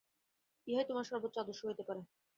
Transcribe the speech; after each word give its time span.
ইহাই 0.67 0.85
তোমার 0.89 1.05
সর্বোচ্চ 1.05 1.35
আদর্শ 1.37 1.61
হইতে 1.65 1.83
পারে। 1.87 2.01